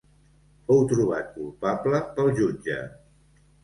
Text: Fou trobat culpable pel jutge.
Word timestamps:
Fou 0.69 0.81
trobat 0.93 1.31
culpable 1.37 2.03
pel 2.19 2.35
jutge. 2.43 2.85